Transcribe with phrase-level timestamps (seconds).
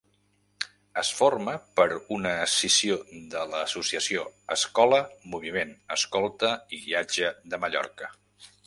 [1.01, 2.97] Es formà per una escissió
[3.35, 4.25] de l'associació
[4.57, 5.03] escolta
[5.35, 8.13] Moviment Escolta i Guiatge de Mallorca.